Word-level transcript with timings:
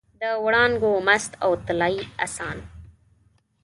د 0.21 0.23
وړانګو 0.43 0.91
مست 1.07 1.31
او 1.43 1.51
طلايي 1.65 2.01
اسان 2.25 2.57